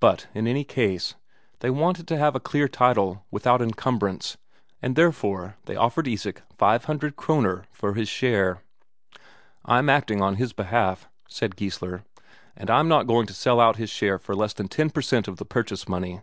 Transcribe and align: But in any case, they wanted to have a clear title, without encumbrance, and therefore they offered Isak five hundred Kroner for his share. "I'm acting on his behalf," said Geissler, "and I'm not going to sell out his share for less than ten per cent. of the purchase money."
But 0.00 0.28
in 0.32 0.46
any 0.46 0.64
case, 0.64 1.14
they 1.60 1.68
wanted 1.68 2.08
to 2.08 2.16
have 2.16 2.34
a 2.34 2.40
clear 2.40 2.68
title, 2.68 3.26
without 3.30 3.60
encumbrance, 3.60 4.38
and 4.80 4.96
therefore 4.96 5.58
they 5.66 5.76
offered 5.76 6.08
Isak 6.08 6.40
five 6.56 6.86
hundred 6.86 7.16
Kroner 7.16 7.66
for 7.70 7.92
his 7.92 8.08
share. 8.08 8.62
"I'm 9.66 9.90
acting 9.90 10.22
on 10.22 10.36
his 10.36 10.54
behalf," 10.54 11.06
said 11.28 11.54
Geissler, 11.56 12.02
"and 12.56 12.70
I'm 12.70 12.88
not 12.88 13.06
going 13.06 13.26
to 13.26 13.34
sell 13.34 13.60
out 13.60 13.76
his 13.76 13.90
share 13.90 14.18
for 14.18 14.34
less 14.34 14.54
than 14.54 14.68
ten 14.68 14.88
per 14.88 15.02
cent. 15.02 15.28
of 15.28 15.36
the 15.36 15.44
purchase 15.44 15.86
money." 15.86 16.22